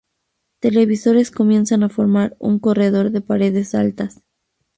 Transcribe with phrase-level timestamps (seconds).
[0.61, 4.23] Televisores comienzan a formar un corredor de paredes altas.